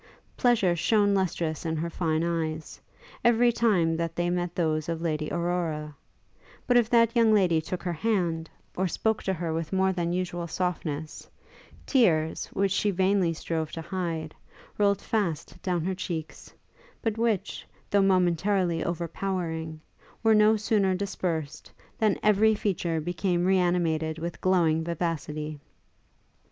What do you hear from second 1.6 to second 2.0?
in her